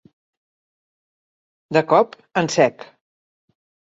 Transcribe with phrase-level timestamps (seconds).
[1.77, 2.87] De cop en sec.